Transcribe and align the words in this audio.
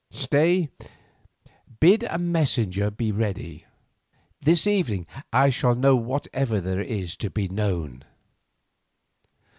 Stay, 0.09 0.67
bid 1.79 2.01
a 2.01 2.17
messenger 2.17 2.89
be 2.89 3.11
ready. 3.11 3.67
This 4.41 4.65
evening 4.65 5.05
I 5.31 5.51
shall 5.51 5.75
know 5.75 5.95
whatever 5.95 6.59
there 6.59 6.81
is 6.81 7.15
to 7.17 7.29
be 7.29 7.47
known." 7.47 8.05